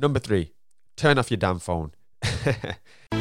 Number 0.00 0.18
three, 0.18 0.52
turn 0.96 1.18
off 1.18 1.30
your 1.30 1.36
damn 1.36 1.58
phone. 1.58 1.92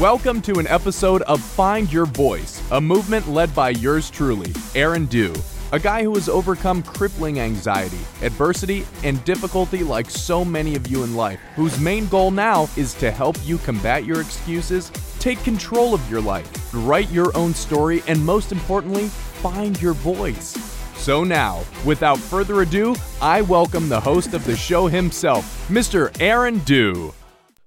Welcome 0.00 0.42
to 0.42 0.58
an 0.58 0.66
episode 0.66 1.22
of 1.22 1.40
Find 1.40 1.92
Your 1.92 2.06
Voice, 2.06 2.60
a 2.72 2.80
movement 2.80 3.28
led 3.28 3.54
by 3.54 3.70
yours 3.70 4.10
truly, 4.10 4.52
Aaron 4.74 5.06
Dew, 5.06 5.32
a 5.70 5.78
guy 5.78 6.02
who 6.02 6.14
has 6.14 6.28
overcome 6.28 6.82
crippling 6.82 7.38
anxiety, 7.38 8.00
adversity, 8.22 8.84
and 9.04 9.24
difficulty 9.24 9.84
like 9.84 10.10
so 10.10 10.44
many 10.44 10.74
of 10.74 10.88
you 10.88 11.04
in 11.04 11.14
life, 11.14 11.38
whose 11.54 11.78
main 11.78 12.08
goal 12.08 12.32
now 12.32 12.68
is 12.76 12.94
to 12.94 13.12
help 13.12 13.36
you 13.44 13.58
combat 13.58 14.04
your 14.04 14.20
excuses, 14.20 14.90
take 15.20 15.40
control 15.44 15.94
of 15.94 16.10
your 16.10 16.20
life, 16.20 16.50
write 16.74 17.12
your 17.12 17.30
own 17.36 17.54
story, 17.54 18.02
and 18.08 18.26
most 18.26 18.50
importantly, 18.50 19.06
find 19.06 19.80
your 19.80 19.94
voice. 19.94 20.69
So 21.00 21.24
now, 21.24 21.64
without 21.86 22.18
further 22.18 22.60
ado, 22.60 22.94
I 23.22 23.40
welcome 23.40 23.88
the 23.88 23.98
host 23.98 24.34
of 24.34 24.44
the 24.44 24.54
show 24.54 24.86
himself, 24.86 25.66
Mr. 25.70 26.14
Aaron 26.20 26.58
Dew. 26.58 27.14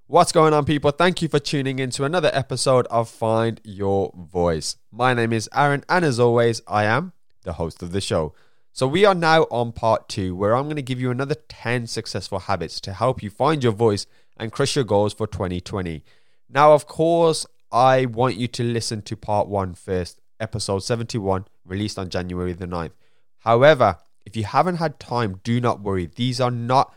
What's 0.06 0.30
going 0.30 0.54
on, 0.54 0.64
people? 0.64 0.92
Thank 0.92 1.20
you 1.20 1.26
for 1.26 1.40
tuning 1.40 1.80
in 1.80 1.90
to 1.90 2.04
another 2.04 2.30
episode 2.32 2.86
of 2.92 3.08
Find 3.08 3.60
Your 3.64 4.12
Voice. 4.14 4.76
My 4.92 5.14
name 5.14 5.32
is 5.32 5.50
Aaron, 5.52 5.82
and 5.88 6.04
as 6.04 6.20
always, 6.20 6.62
I 6.68 6.84
am 6.84 7.12
the 7.42 7.54
host 7.54 7.82
of 7.82 7.90
the 7.90 8.00
show. 8.00 8.34
So, 8.72 8.86
we 8.86 9.04
are 9.04 9.16
now 9.16 9.48
on 9.50 9.72
part 9.72 10.08
two, 10.08 10.36
where 10.36 10.54
I'm 10.54 10.66
going 10.66 10.76
to 10.76 10.82
give 10.82 11.00
you 11.00 11.10
another 11.10 11.34
10 11.34 11.88
successful 11.88 12.38
habits 12.38 12.80
to 12.82 12.92
help 12.92 13.20
you 13.20 13.30
find 13.30 13.64
your 13.64 13.72
voice 13.72 14.06
and 14.36 14.52
crush 14.52 14.76
your 14.76 14.84
goals 14.84 15.12
for 15.12 15.26
2020. 15.26 16.04
Now, 16.48 16.72
of 16.72 16.86
course, 16.86 17.48
I 17.72 18.06
want 18.06 18.36
you 18.36 18.46
to 18.46 18.62
listen 18.62 19.02
to 19.02 19.16
part 19.16 19.48
one 19.48 19.74
first, 19.74 20.20
episode 20.38 20.84
71, 20.84 21.46
released 21.66 21.98
on 21.98 22.10
January 22.10 22.52
the 22.52 22.68
9th. 22.68 22.92
However, 23.44 23.98
if 24.24 24.36
you 24.36 24.44
haven't 24.44 24.76
had 24.76 24.98
time, 24.98 25.40
do 25.44 25.60
not 25.60 25.80
worry. 25.80 26.06
These 26.06 26.40
are 26.40 26.50
not 26.50 26.94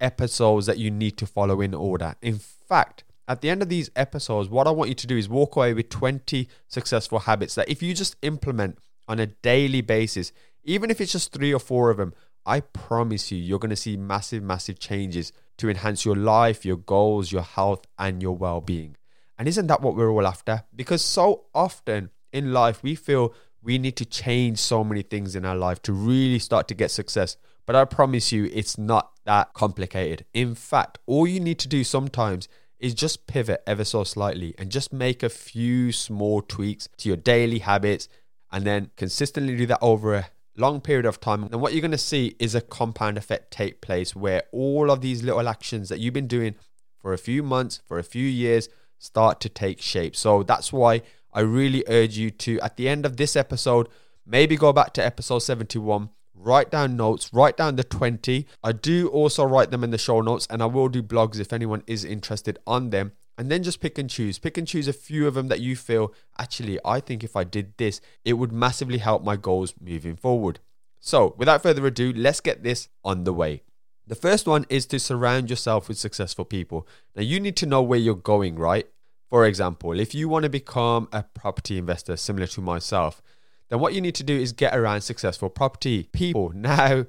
episodes 0.00 0.66
that 0.66 0.78
you 0.78 0.90
need 0.90 1.16
to 1.18 1.26
follow 1.26 1.60
in 1.60 1.72
order. 1.72 2.16
In 2.20 2.38
fact, 2.38 3.04
at 3.28 3.40
the 3.40 3.48
end 3.48 3.62
of 3.62 3.68
these 3.68 3.90
episodes, 3.94 4.48
what 4.48 4.66
I 4.66 4.70
want 4.70 4.88
you 4.88 4.96
to 4.96 5.06
do 5.06 5.16
is 5.16 5.28
walk 5.28 5.56
away 5.56 5.72
with 5.72 5.88
20 5.88 6.48
successful 6.68 7.20
habits 7.20 7.54
that 7.54 7.70
if 7.70 7.82
you 7.82 7.94
just 7.94 8.16
implement 8.22 8.78
on 9.06 9.20
a 9.20 9.26
daily 9.26 9.80
basis, 9.80 10.32
even 10.64 10.90
if 10.90 11.00
it's 11.00 11.12
just 11.12 11.32
three 11.32 11.54
or 11.54 11.60
four 11.60 11.90
of 11.90 11.96
them, 11.96 12.12
I 12.44 12.60
promise 12.60 13.30
you, 13.30 13.38
you're 13.38 13.58
going 13.58 13.70
to 13.70 13.76
see 13.76 13.96
massive, 13.96 14.42
massive 14.42 14.78
changes 14.78 15.32
to 15.58 15.70
enhance 15.70 16.04
your 16.04 16.16
life, 16.16 16.66
your 16.66 16.76
goals, 16.76 17.32
your 17.32 17.42
health, 17.42 17.86
and 17.98 18.20
your 18.20 18.36
well 18.36 18.60
being. 18.60 18.96
And 19.38 19.48
isn't 19.48 19.68
that 19.68 19.80
what 19.80 19.96
we're 19.96 20.10
all 20.10 20.26
after? 20.26 20.64
Because 20.74 21.02
so 21.02 21.44
often 21.54 22.10
in 22.32 22.52
life, 22.52 22.82
we 22.82 22.94
feel 22.94 23.32
we 23.64 23.78
need 23.78 23.96
to 23.96 24.04
change 24.04 24.58
so 24.58 24.84
many 24.84 25.02
things 25.02 25.34
in 25.34 25.44
our 25.44 25.56
life 25.56 25.80
to 25.82 25.92
really 25.92 26.38
start 26.38 26.68
to 26.68 26.74
get 26.74 26.90
success. 26.90 27.36
But 27.66 27.74
I 27.74 27.86
promise 27.86 28.30
you, 28.30 28.50
it's 28.52 28.76
not 28.76 29.12
that 29.24 29.54
complicated. 29.54 30.26
In 30.34 30.54
fact, 30.54 30.98
all 31.06 31.26
you 31.26 31.40
need 31.40 31.58
to 31.60 31.68
do 31.68 31.82
sometimes 31.82 32.46
is 32.78 32.92
just 32.92 33.26
pivot 33.26 33.62
ever 33.66 33.84
so 33.84 34.04
slightly 34.04 34.54
and 34.58 34.70
just 34.70 34.92
make 34.92 35.22
a 35.22 35.30
few 35.30 35.90
small 35.90 36.42
tweaks 36.42 36.90
to 36.98 37.08
your 37.08 37.16
daily 37.16 37.60
habits 37.60 38.08
and 38.52 38.66
then 38.66 38.90
consistently 38.96 39.56
do 39.56 39.64
that 39.66 39.78
over 39.80 40.14
a 40.14 40.28
long 40.56 40.82
period 40.82 41.06
of 41.06 41.18
time. 41.18 41.44
And 41.44 41.62
what 41.62 41.72
you're 41.72 41.80
going 41.80 41.90
to 41.92 41.98
see 41.98 42.36
is 42.38 42.54
a 42.54 42.60
compound 42.60 43.16
effect 43.16 43.50
take 43.50 43.80
place 43.80 44.14
where 44.14 44.42
all 44.52 44.90
of 44.90 45.00
these 45.00 45.22
little 45.22 45.48
actions 45.48 45.88
that 45.88 46.00
you've 46.00 46.12
been 46.12 46.26
doing 46.26 46.54
for 46.98 47.14
a 47.14 47.18
few 47.18 47.42
months, 47.42 47.80
for 47.86 47.98
a 47.98 48.04
few 48.04 48.26
years, 48.26 48.68
start 48.98 49.40
to 49.40 49.48
take 49.48 49.80
shape. 49.80 50.14
So 50.14 50.42
that's 50.42 50.70
why 50.70 51.02
I 51.34 51.40
really 51.40 51.84
urge 51.88 52.16
you 52.16 52.30
to, 52.30 52.60
at 52.60 52.76
the 52.76 52.88
end 52.88 53.04
of 53.04 53.16
this 53.16 53.36
episode, 53.36 53.88
maybe 54.24 54.56
go 54.56 54.72
back 54.72 54.94
to 54.94 55.04
episode 55.04 55.40
71 55.40 56.08
write 56.34 56.70
down 56.70 56.96
notes, 56.96 57.32
write 57.32 57.56
down 57.56 57.76
the 57.76 57.84
20. 57.84 58.46
I 58.62 58.72
do 58.72 59.08
also 59.08 59.44
write 59.44 59.70
them 59.70 59.82
in 59.82 59.90
the 59.90 59.98
show 59.98 60.20
notes, 60.20 60.46
and 60.50 60.62
I 60.62 60.66
will 60.66 60.88
do 60.88 61.02
blogs 61.02 61.40
if 61.40 61.52
anyone 61.52 61.82
is 61.86 62.04
interested 62.04 62.58
on 62.66 62.90
them. 62.90 63.12
And 63.36 63.50
then 63.50 63.64
just 63.64 63.80
pick 63.80 63.98
and 63.98 64.08
choose. 64.08 64.38
Pick 64.38 64.56
and 64.58 64.66
choose 64.66 64.86
a 64.86 64.92
few 64.92 65.26
of 65.26 65.34
them 65.34 65.48
that 65.48 65.60
you 65.60 65.74
feel, 65.74 66.14
actually, 66.38 66.78
I 66.84 67.00
think 67.00 67.24
if 67.24 67.34
I 67.34 67.42
did 67.42 67.76
this, 67.78 68.00
it 68.24 68.34
would 68.34 68.52
massively 68.52 68.98
help 68.98 69.24
my 69.24 69.36
goals 69.36 69.74
moving 69.80 70.16
forward. 70.16 70.60
So, 71.00 71.34
without 71.36 71.62
further 71.62 71.84
ado, 71.86 72.12
let's 72.14 72.40
get 72.40 72.62
this 72.62 72.88
on 73.04 73.24
the 73.24 73.32
way. 73.32 73.62
The 74.06 74.14
first 74.14 74.46
one 74.46 74.66
is 74.68 74.86
to 74.86 75.00
surround 75.00 75.50
yourself 75.50 75.88
with 75.88 75.98
successful 75.98 76.44
people. 76.44 76.86
Now, 77.16 77.22
you 77.22 77.40
need 77.40 77.56
to 77.56 77.66
know 77.66 77.82
where 77.82 77.98
you're 77.98 78.14
going, 78.14 78.56
right? 78.56 78.86
For 79.30 79.46
example, 79.46 79.98
if 79.98 80.14
you 80.14 80.28
want 80.28 80.44
to 80.44 80.48
become 80.50 81.08
a 81.12 81.22
property 81.22 81.78
investor 81.78 82.16
similar 82.16 82.46
to 82.48 82.60
myself, 82.60 83.22
then 83.68 83.80
what 83.80 83.94
you 83.94 84.00
need 84.00 84.14
to 84.16 84.22
do 84.22 84.36
is 84.36 84.52
get 84.52 84.76
around 84.76 85.00
successful 85.00 85.48
property 85.48 86.08
people. 86.12 86.52
Now, 86.54 87.06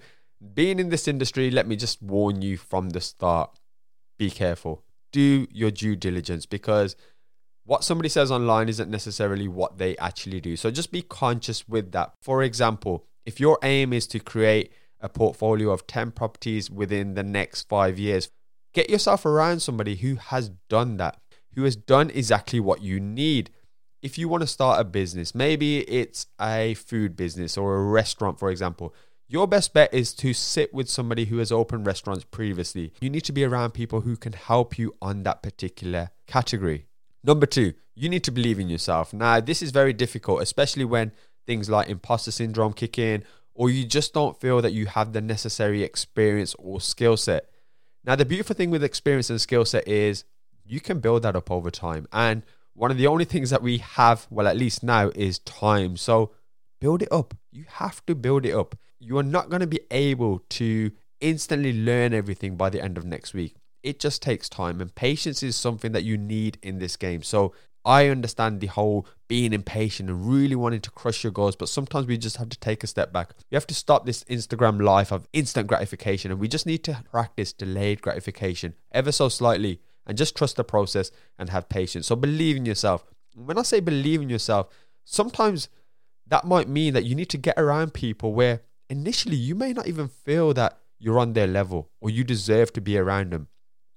being 0.53 0.79
in 0.79 0.89
this 0.89 1.07
industry, 1.07 1.49
let 1.49 1.67
me 1.67 1.75
just 1.75 2.01
warn 2.01 2.41
you 2.41 2.57
from 2.57 2.91
the 2.91 3.01
start 3.01 3.51
be 4.17 4.29
careful. 4.29 4.83
Do 5.11 5.47
your 5.51 5.71
due 5.71 5.95
diligence 5.95 6.45
because 6.45 6.95
what 7.65 7.83
somebody 7.83 8.09
says 8.09 8.31
online 8.31 8.69
isn't 8.69 8.89
necessarily 8.89 9.47
what 9.47 9.77
they 9.77 9.97
actually 9.97 10.39
do. 10.39 10.55
So 10.55 10.71
just 10.71 10.91
be 10.91 11.01
conscious 11.01 11.67
with 11.67 11.91
that. 11.93 12.13
For 12.21 12.43
example, 12.43 13.05
if 13.25 13.39
your 13.39 13.57
aim 13.63 13.91
is 13.91 14.07
to 14.07 14.19
create 14.19 14.71
a 15.01 15.09
portfolio 15.09 15.71
of 15.71 15.87
10 15.87 16.11
properties 16.11 16.69
within 16.69 17.15
the 17.15 17.23
next 17.23 17.67
five 17.67 17.97
years, 17.97 18.29
get 18.73 18.89
yourself 18.89 19.25
around 19.25 19.61
somebody 19.61 19.95
who 19.95 20.15
has 20.15 20.49
done 20.69 20.97
that, 20.97 21.19
who 21.55 21.63
has 21.63 21.75
done 21.75 22.11
exactly 22.11 22.59
what 22.59 22.81
you 22.81 22.99
need 22.99 23.49
if 24.05 24.19
you 24.19 24.29
want 24.29 24.41
to 24.41 24.47
start 24.47 24.79
a 24.79 24.83
business, 24.83 25.33
maybe 25.33 25.79
it's 25.79 26.27
a 26.39 26.75
food 26.75 27.15
business 27.15 27.57
or 27.57 27.75
a 27.75 27.83
restaurant, 27.83 28.37
for 28.37 28.51
example, 28.51 28.93
your 29.27 29.47
best 29.47 29.73
bet 29.73 29.91
is 29.91 30.13
to 30.13 30.31
sit 30.31 30.71
with 30.75 30.87
somebody 30.87 31.25
who 31.25 31.39
has 31.39 31.51
opened 31.51 31.87
restaurants 31.87 32.23
previously. 32.23 32.93
You 33.01 33.09
need 33.09 33.23
to 33.23 33.31
be 33.31 33.43
around 33.43 33.71
people 33.71 34.01
who 34.01 34.15
can 34.15 34.33
help 34.33 34.77
you 34.77 34.93
on 35.01 35.23
that 35.23 35.41
particular 35.41 36.11
category. 36.27 36.85
Number 37.23 37.47
two, 37.47 37.73
you 37.95 38.07
need 38.07 38.23
to 38.25 38.31
believe 38.31 38.59
in 38.59 38.69
yourself. 38.69 39.11
Now, 39.11 39.39
this 39.39 39.63
is 39.63 39.71
very 39.71 39.91
difficult, 39.91 40.43
especially 40.43 40.85
when 40.85 41.11
things 41.47 41.67
like 41.67 41.89
imposter 41.89 42.29
syndrome 42.29 42.73
kick 42.73 42.99
in, 42.99 43.23
or 43.55 43.71
you 43.71 43.85
just 43.85 44.13
don't 44.13 44.39
feel 44.39 44.61
that 44.61 44.73
you 44.73 44.85
have 44.85 45.13
the 45.13 45.21
necessary 45.21 45.81
experience 45.81 46.53
or 46.59 46.79
skill 46.79 47.17
set. 47.17 47.49
Now, 48.03 48.15
the 48.15 48.25
beautiful 48.25 48.55
thing 48.55 48.69
with 48.69 48.83
experience 48.83 49.31
and 49.31 49.41
skill 49.41 49.65
set 49.65 49.87
is 49.87 50.25
you 50.65 50.79
can 50.79 50.99
build 50.99 51.23
that 51.23 51.35
up 51.35 51.51
over 51.51 51.71
time. 51.71 52.07
And 52.11 52.43
one 52.73 52.91
of 52.91 52.97
the 52.97 53.07
only 53.07 53.25
things 53.25 53.49
that 53.51 53.61
we 53.61 53.77
have, 53.77 54.27
well, 54.29 54.47
at 54.47 54.57
least 54.57 54.83
now, 54.83 55.11
is 55.15 55.39
time. 55.39 55.95
So 55.97 56.31
build 56.81 57.01
it 57.01 57.11
up. 57.11 57.33
You 57.51 57.65
have 57.67 58.05
to 58.05 58.15
build 58.15 58.45
it 58.45 58.53
up. 58.53 58.75
You 58.99 59.17
are 59.17 59.23
not 59.23 59.49
going 59.49 59.61
to 59.61 59.67
be 59.67 59.81
able 59.91 60.39
to 60.49 60.91
instantly 61.21 61.73
learn 61.73 62.13
everything 62.13 62.55
by 62.55 62.69
the 62.69 62.81
end 62.81 62.97
of 62.97 63.05
next 63.05 63.33
week. 63.33 63.55
It 63.83 63.99
just 63.99 64.21
takes 64.21 64.49
time, 64.49 64.81
and 64.81 64.93
patience 64.93 65.43
is 65.43 65.55
something 65.55 65.91
that 65.91 66.03
you 66.03 66.17
need 66.17 66.57
in 66.63 66.79
this 66.79 66.95
game. 66.97 67.21
So 67.21 67.53
I 67.85 68.07
understand 68.07 68.59
the 68.59 68.67
whole 68.67 69.05
being 69.27 69.53
impatient 69.53 70.09
and 70.09 70.27
really 70.27 70.55
wanting 70.55 70.81
to 70.81 70.91
crush 70.91 71.23
your 71.23 71.31
goals, 71.31 71.55
but 71.55 71.69
sometimes 71.69 72.07
we 72.07 72.17
just 72.17 72.37
have 72.37 72.49
to 72.49 72.59
take 72.59 72.83
a 72.83 72.87
step 72.87 73.13
back. 73.13 73.33
We 73.51 73.55
have 73.55 73.67
to 73.67 73.75
stop 73.75 74.05
this 74.05 74.23
Instagram 74.23 74.81
life 74.81 75.11
of 75.11 75.27
instant 75.33 75.67
gratification, 75.67 76.31
and 76.31 76.39
we 76.39 76.47
just 76.47 76.65
need 76.65 76.83
to 76.85 77.03
practice 77.11 77.53
delayed 77.53 78.01
gratification 78.01 78.73
ever 78.91 79.11
so 79.11 79.29
slightly 79.29 79.79
and 80.05 80.17
just 80.17 80.35
trust 80.35 80.55
the 80.55 80.63
process 80.63 81.11
and 81.37 81.49
have 81.49 81.69
patience. 81.69 82.07
So 82.07 82.15
believe 82.15 82.55
in 82.55 82.65
yourself. 82.65 83.05
When 83.35 83.57
I 83.57 83.63
say 83.63 83.79
believe 83.79 84.21
in 84.21 84.29
yourself, 84.29 84.67
sometimes 85.03 85.69
that 86.27 86.45
might 86.45 86.67
mean 86.67 86.93
that 86.93 87.05
you 87.05 87.15
need 87.15 87.29
to 87.29 87.37
get 87.37 87.57
around 87.57 87.93
people 87.93 88.33
where 88.33 88.61
initially 88.89 89.35
you 89.35 89.55
may 89.55 89.73
not 89.73 89.87
even 89.87 90.07
feel 90.07 90.53
that 90.53 90.79
you're 90.99 91.19
on 91.19 91.33
their 91.33 91.47
level 91.47 91.89
or 91.99 92.09
you 92.09 92.23
deserve 92.23 92.71
to 92.73 92.81
be 92.81 92.97
around 92.97 93.31
them. 93.31 93.47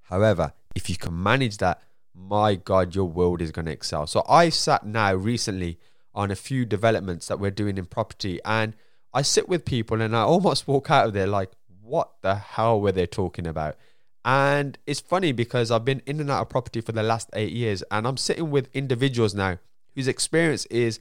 However, 0.02 0.52
if 0.74 0.90
you 0.90 0.96
can 0.96 1.22
manage 1.22 1.58
that, 1.58 1.82
my 2.14 2.56
God, 2.56 2.94
your 2.94 3.04
world 3.04 3.40
is 3.40 3.52
going 3.52 3.66
to 3.66 3.72
excel. 3.72 4.06
So 4.06 4.24
I 4.28 4.48
sat 4.48 4.84
now 4.84 5.14
recently 5.14 5.78
on 6.14 6.30
a 6.30 6.36
few 6.36 6.64
developments 6.64 7.28
that 7.28 7.38
we're 7.38 7.50
doing 7.50 7.78
in 7.78 7.86
property 7.86 8.40
and 8.44 8.74
I 9.14 9.22
sit 9.22 9.48
with 9.48 9.64
people 9.64 10.02
and 10.02 10.16
I 10.16 10.22
almost 10.22 10.66
walk 10.66 10.90
out 10.90 11.06
of 11.06 11.12
there 11.12 11.26
like, 11.26 11.50
what 11.80 12.10
the 12.22 12.34
hell 12.34 12.80
were 12.80 12.92
they 12.92 13.06
talking 13.06 13.46
about? 13.46 13.76
And 14.24 14.78
it's 14.86 15.00
funny 15.00 15.32
because 15.32 15.70
I've 15.70 15.84
been 15.84 16.02
in 16.06 16.20
and 16.20 16.30
out 16.30 16.42
of 16.42 16.48
property 16.48 16.80
for 16.80 16.92
the 16.92 17.02
last 17.02 17.30
eight 17.32 17.52
years, 17.52 17.82
and 17.90 18.06
I'm 18.06 18.16
sitting 18.16 18.50
with 18.50 18.68
individuals 18.74 19.34
now 19.34 19.58
whose 19.94 20.08
experience 20.08 20.66
is 20.66 21.00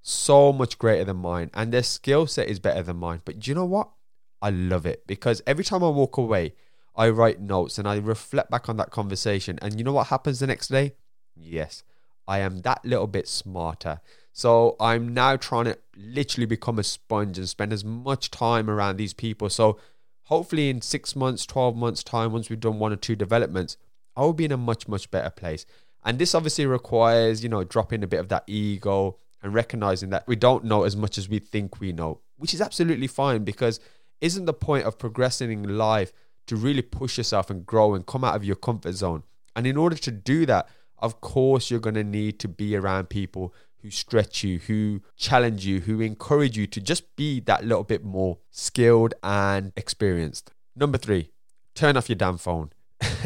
so 0.00 0.52
much 0.52 0.78
greater 0.78 1.04
than 1.04 1.16
mine, 1.16 1.50
and 1.54 1.72
their 1.72 1.82
skill 1.82 2.26
set 2.26 2.48
is 2.48 2.58
better 2.58 2.82
than 2.82 2.96
mine. 2.96 3.22
But 3.24 3.40
do 3.40 3.50
you 3.50 3.54
know 3.54 3.64
what? 3.64 3.90
I 4.40 4.50
love 4.50 4.86
it 4.86 5.06
because 5.06 5.40
every 5.46 5.64
time 5.64 5.84
I 5.84 5.88
walk 5.88 6.16
away, 6.16 6.54
I 6.96 7.08
write 7.08 7.40
notes 7.40 7.78
and 7.78 7.88
I 7.88 7.96
reflect 7.96 8.50
back 8.50 8.68
on 8.68 8.76
that 8.76 8.90
conversation. 8.90 9.58
And 9.62 9.78
you 9.78 9.84
know 9.84 9.92
what 9.92 10.08
happens 10.08 10.40
the 10.40 10.46
next 10.46 10.68
day? 10.68 10.92
Yes, 11.36 11.84
I 12.26 12.40
am 12.40 12.58
that 12.62 12.84
little 12.84 13.06
bit 13.06 13.28
smarter. 13.28 14.00
So 14.32 14.76
I'm 14.80 15.14
now 15.14 15.36
trying 15.36 15.66
to 15.66 15.78
literally 15.96 16.46
become 16.46 16.78
a 16.78 16.82
sponge 16.82 17.38
and 17.38 17.48
spend 17.48 17.72
as 17.72 17.84
much 17.84 18.30
time 18.30 18.68
around 18.68 18.96
these 18.96 19.14
people. 19.14 19.48
So 19.48 19.78
hopefully 20.32 20.70
in 20.70 20.80
six 20.80 21.14
months, 21.14 21.44
12 21.44 21.76
months' 21.76 22.02
time, 22.02 22.32
once 22.32 22.48
we've 22.48 22.58
done 22.58 22.78
one 22.78 22.92
or 22.92 22.96
two 22.96 23.14
developments, 23.14 23.76
I 24.16 24.22
will 24.22 24.32
be 24.32 24.46
in 24.46 24.52
a 24.52 24.56
much, 24.56 24.88
much 24.88 25.10
better 25.10 25.30
place. 25.30 25.66
And 26.04 26.18
this 26.18 26.34
obviously 26.34 26.64
requires, 26.66 27.42
you 27.42 27.48
know, 27.48 27.64
dropping 27.64 28.02
a 28.02 28.06
bit 28.06 28.20
of 28.20 28.28
that 28.28 28.44
ego 28.46 29.16
and 29.42 29.52
recognizing 29.52 30.10
that 30.10 30.26
we 30.26 30.36
don't 30.36 30.64
know 30.64 30.84
as 30.84 30.96
much 30.96 31.18
as 31.18 31.28
we 31.28 31.38
think 31.38 31.80
we 31.80 31.92
know, 31.92 32.20
which 32.36 32.54
is 32.54 32.60
absolutely 32.60 33.06
fine 33.06 33.44
because 33.44 33.78
Isn't 34.22 34.44
the 34.44 34.54
point 34.54 34.86
of 34.86 34.98
progressing 34.98 35.50
in 35.50 35.76
life 35.76 36.12
to 36.46 36.54
really 36.54 36.80
push 36.80 37.18
yourself 37.18 37.50
and 37.50 37.66
grow 37.66 37.92
and 37.92 38.06
come 38.06 38.22
out 38.22 38.36
of 38.36 38.44
your 38.44 38.54
comfort 38.54 38.92
zone? 38.92 39.24
And 39.56 39.66
in 39.66 39.76
order 39.76 39.96
to 39.96 40.12
do 40.12 40.46
that, 40.46 40.68
of 40.98 41.20
course, 41.20 41.70
you're 41.70 41.80
going 41.80 41.96
to 41.96 42.04
need 42.04 42.38
to 42.38 42.48
be 42.48 42.76
around 42.76 43.10
people 43.10 43.52
who 43.82 43.90
stretch 43.90 44.44
you, 44.44 44.58
who 44.60 45.02
challenge 45.16 45.66
you, 45.66 45.80
who 45.80 46.00
encourage 46.00 46.56
you 46.56 46.66
to 46.68 46.80
just 46.80 47.14
be 47.16 47.40
that 47.40 47.64
little 47.64 47.84
bit 47.84 48.04
more 48.04 48.38
skilled 48.50 49.14
and 49.22 49.72
experienced. 49.76 50.52
Number 50.76 50.98
three, 50.98 51.30
turn 51.74 51.96
off 51.96 52.08
your 52.08 52.16
damn 52.16 52.38
phone. 52.38 52.70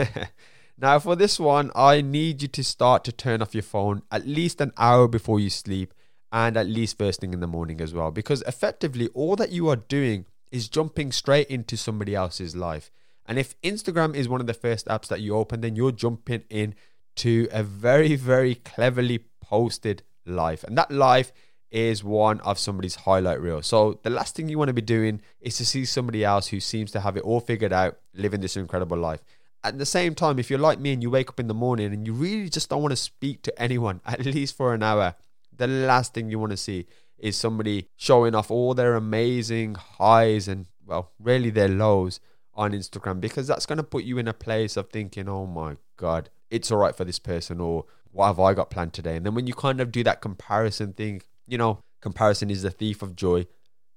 now, 0.78 0.98
for 0.98 1.14
this 1.14 1.38
one, 1.38 1.70
I 1.74 2.00
need 2.00 2.42
you 2.42 2.48
to 2.48 2.64
start 2.64 3.04
to 3.04 3.12
turn 3.12 3.42
off 3.42 3.54
your 3.54 3.62
phone 3.62 4.02
at 4.10 4.26
least 4.26 4.60
an 4.60 4.72
hour 4.78 5.08
before 5.08 5.38
you 5.38 5.50
sleep 5.50 5.92
and 6.32 6.56
at 6.56 6.66
least 6.66 6.98
first 6.98 7.20
thing 7.20 7.32
in 7.32 7.40
the 7.40 7.46
morning 7.46 7.80
as 7.80 7.94
well, 7.94 8.10
because 8.10 8.42
effectively, 8.42 9.08
all 9.14 9.36
that 9.36 9.50
you 9.50 9.68
are 9.68 9.76
doing 9.76 10.26
is 10.50 10.68
jumping 10.68 11.12
straight 11.12 11.48
into 11.48 11.76
somebody 11.76 12.14
else's 12.14 12.56
life. 12.56 12.90
And 13.26 13.38
if 13.38 13.60
Instagram 13.62 14.14
is 14.14 14.28
one 14.28 14.40
of 14.40 14.46
the 14.46 14.54
first 14.54 14.86
apps 14.86 15.08
that 15.08 15.20
you 15.20 15.36
open, 15.36 15.60
then 15.60 15.76
you're 15.76 15.92
jumping 15.92 16.44
in 16.48 16.74
to 17.16 17.48
a 17.50 17.62
very, 17.62 18.14
very 18.16 18.54
cleverly 18.54 19.24
posted 19.40 20.02
life. 20.26 20.64
And 20.64 20.76
that 20.76 20.90
life 20.90 21.32
is 21.70 22.04
one 22.04 22.40
of 22.40 22.58
somebody's 22.58 22.94
highlight 22.94 23.40
reel. 23.40 23.62
So 23.62 23.98
the 24.02 24.10
last 24.10 24.36
thing 24.36 24.48
you 24.48 24.58
want 24.58 24.68
to 24.68 24.74
be 24.74 24.82
doing 24.82 25.20
is 25.40 25.56
to 25.58 25.66
see 25.66 25.84
somebody 25.84 26.24
else 26.24 26.48
who 26.48 26.60
seems 26.60 26.90
to 26.92 27.00
have 27.00 27.16
it 27.16 27.24
all 27.24 27.40
figured 27.40 27.72
out, 27.72 27.98
living 28.14 28.40
this 28.40 28.56
incredible 28.56 28.96
life. 28.96 29.22
At 29.64 29.78
the 29.78 29.86
same 29.86 30.14
time, 30.14 30.38
if 30.38 30.48
you're 30.48 30.60
like 30.60 30.78
me 30.78 30.92
and 30.92 31.02
you 31.02 31.10
wake 31.10 31.28
up 31.28 31.40
in 31.40 31.48
the 31.48 31.54
morning 31.54 31.92
and 31.92 32.06
you 32.06 32.12
really 32.12 32.48
just 32.48 32.70
don't 32.70 32.82
want 32.82 32.92
to 32.92 32.96
speak 32.96 33.42
to 33.42 33.62
anyone, 33.62 34.00
at 34.06 34.24
least 34.24 34.56
for 34.56 34.74
an 34.74 34.82
hour, 34.82 35.16
the 35.56 35.66
last 35.66 36.14
thing 36.14 36.30
you 36.30 36.38
want 36.38 36.52
to 36.52 36.56
see 36.56 36.86
is 37.18 37.36
somebody 37.36 37.88
showing 37.96 38.34
off 38.34 38.50
all 38.50 38.74
their 38.74 38.94
amazing 38.94 39.74
highs 39.74 40.48
and, 40.48 40.66
well, 40.84 41.10
really 41.18 41.50
their 41.50 41.68
lows 41.68 42.20
on 42.54 42.72
Instagram 42.72 43.20
because 43.20 43.46
that's 43.46 43.66
going 43.66 43.76
to 43.76 43.82
put 43.82 44.04
you 44.04 44.18
in 44.18 44.28
a 44.28 44.32
place 44.32 44.76
of 44.76 44.88
thinking, 44.90 45.28
oh 45.28 45.46
my 45.46 45.76
God, 45.96 46.30
it's 46.50 46.70
all 46.70 46.78
right 46.78 46.94
for 46.94 47.04
this 47.04 47.18
person 47.18 47.60
or 47.60 47.84
what 48.16 48.28
have 48.28 48.40
I 48.40 48.54
got 48.54 48.70
planned 48.70 48.94
today? 48.94 49.16
And 49.16 49.26
then 49.26 49.34
when 49.34 49.46
you 49.46 49.54
kind 49.54 49.80
of 49.80 49.92
do 49.92 50.02
that 50.04 50.22
comparison 50.22 50.94
thing, 50.94 51.20
you 51.46 51.58
know, 51.58 51.80
comparison 52.00 52.50
is 52.50 52.62
the 52.62 52.70
thief 52.70 53.02
of 53.02 53.14
joy, 53.14 53.46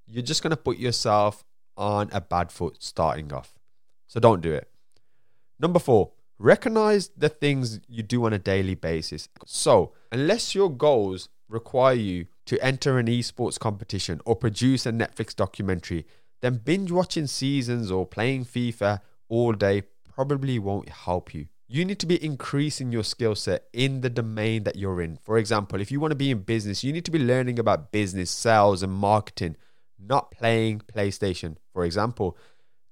you're 0.06 0.24
just 0.24 0.44
going 0.44 0.52
to 0.52 0.58
put 0.58 0.78
yourself 0.78 1.46
on 1.78 2.10
a 2.12 2.20
bad 2.20 2.52
foot 2.52 2.78
starting 2.80 3.32
off. 3.32 3.58
So 4.08 4.20
don't 4.20 4.42
do 4.42 4.52
it. 4.52 4.70
Number 5.58 5.80
four, 5.80 6.12
recognize 6.38 7.10
the 7.16 7.30
things 7.30 7.80
you 7.88 8.04
do 8.04 8.26
on 8.26 8.34
a 8.34 8.40
daily 8.40 8.76
basis. 8.76 9.30
So, 9.46 9.94
unless 10.12 10.54
your 10.54 10.70
goals 10.70 11.30
require 11.48 11.96
you 11.96 12.26
to 12.46 12.62
enter 12.64 13.00
an 13.00 13.08
esports 13.08 13.58
competition 13.58 14.20
or 14.26 14.36
produce 14.36 14.86
a 14.86 14.92
Netflix 14.92 15.36
documentary, 15.36 16.06
then 16.42 16.56
binge 16.56 16.92
watching 16.92 17.28
seasons 17.28 17.90
or 17.90 18.06
playing 18.06 18.46
FIFA 18.46 19.02
all 19.30 19.54
day 19.54 19.84
probably 20.14 20.60
won't 20.60 20.90
help 20.90 21.34
you. 21.34 21.48
You 21.72 21.86
need 21.86 22.00
to 22.00 22.08
be 22.08 22.24
increasing 22.24 22.92
your 22.92 23.04
skill 23.04 23.36
set 23.36 23.68
in 23.74 24.02
the 24.02 24.10
domain 24.10 24.64
that 24.64 24.76
you're 24.76 25.04
in. 25.04 25.18
For 25.18 25.38
example, 25.38 25.80
if 25.80 25.92
you 25.92 26.00
want 26.00 26.10
to 26.10 26.16
be 26.16 26.32
in 26.32 26.40
business, 26.40 26.84
you 26.84 26.92
need 26.92 27.06
to 27.06 27.12
be 27.12 27.20
learning 27.20 27.60
about 27.60 27.92
business, 27.92 28.32
sales, 28.32 28.82
and 28.82 28.92
marketing, 28.92 29.56
not 30.00 30.32
playing 30.32 30.82
PlayStation. 30.92 31.58
For 31.72 31.86
example, 31.86 32.36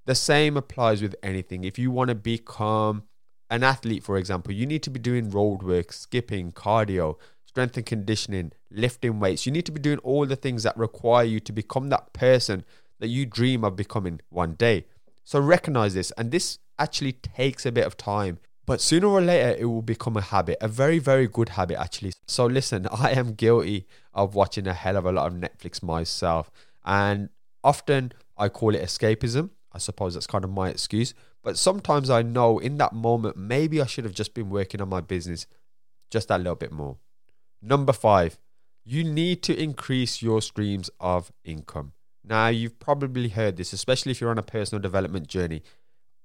the 0.05 0.13
same 0.13 0.55
applies 0.55 1.01
with 1.01 1.15
anything. 1.23 1.63
If 1.63 1.79
you 1.79 1.89
want 1.89 2.09
to 2.09 2.15
become 2.15 3.05
an 3.49 3.63
athlete, 3.63 4.03
for 4.03 4.15
example, 4.15 4.53
you 4.53 4.67
need 4.67 4.83
to 4.83 4.91
be 4.91 4.99
doing 4.99 5.31
road 5.31 5.63
work, 5.63 5.91
skipping, 5.91 6.51
cardio, 6.51 7.15
strength 7.47 7.77
and 7.77 7.85
conditioning, 7.85 8.51
lifting 8.69 9.19
weights. 9.19 9.47
You 9.47 9.53
need 9.53 9.65
to 9.65 9.71
be 9.71 9.81
doing 9.81 9.97
all 9.99 10.27
the 10.27 10.35
things 10.35 10.61
that 10.61 10.77
require 10.77 11.23
you 11.23 11.39
to 11.39 11.51
become 11.51 11.89
that 11.89 12.13
person 12.13 12.63
that 12.99 13.07
you 13.07 13.25
dream 13.25 13.63
of 13.63 13.75
becoming 13.75 14.21
one 14.29 14.53
day. 14.53 14.85
So 15.23 15.39
recognize 15.39 15.95
this, 15.95 16.11
and 16.11 16.29
this 16.29 16.59
actually 16.77 17.13
takes 17.13 17.65
a 17.65 17.71
bit 17.71 17.87
of 17.87 17.97
time. 17.97 18.37
But 18.67 18.81
sooner 18.81 19.07
or 19.07 19.21
later, 19.21 19.55
it 19.57 19.65
will 19.65 19.81
become 19.81 20.17
a 20.17 20.21
habit, 20.21 20.57
a 20.59 20.67
very, 20.67 20.99
very 20.99 21.25
good 21.25 21.49
habit, 21.49 21.79
actually. 21.79 22.11
So, 22.27 22.45
listen, 22.45 22.85
I 22.91 23.11
am 23.11 23.33
guilty 23.33 23.87
of 24.13 24.35
watching 24.35 24.67
a 24.67 24.73
hell 24.73 24.97
of 24.97 25.05
a 25.05 25.11
lot 25.11 25.27
of 25.27 25.33
Netflix 25.33 25.81
myself. 25.81 26.51
And 26.85 27.29
often 27.63 28.11
I 28.37 28.49
call 28.49 28.75
it 28.75 28.83
escapism. 28.83 29.51
I 29.71 29.77
suppose 29.77 30.13
that's 30.13 30.27
kind 30.27 30.43
of 30.43 30.51
my 30.51 30.69
excuse. 30.69 31.13
But 31.43 31.57
sometimes 31.57 32.09
I 32.09 32.23
know 32.23 32.59
in 32.59 32.77
that 32.77 32.91
moment, 32.91 33.37
maybe 33.37 33.81
I 33.81 33.85
should 33.85 34.03
have 34.03 34.13
just 34.13 34.33
been 34.33 34.49
working 34.49 34.81
on 34.81 34.89
my 34.89 34.99
business 34.99 35.47
just 36.11 36.27
that 36.27 36.39
little 36.39 36.55
bit 36.55 36.73
more. 36.73 36.97
Number 37.61 37.93
five, 37.93 38.37
you 38.83 39.03
need 39.03 39.43
to 39.43 39.57
increase 39.57 40.21
your 40.21 40.41
streams 40.41 40.89
of 40.99 41.31
income. 41.45 41.93
Now, 42.23 42.47
you've 42.47 42.79
probably 42.79 43.29
heard 43.29 43.55
this, 43.55 43.71
especially 43.71 44.11
if 44.11 44.19
you're 44.19 44.29
on 44.29 44.37
a 44.37 44.43
personal 44.43 44.81
development 44.81 45.27
journey. 45.27 45.63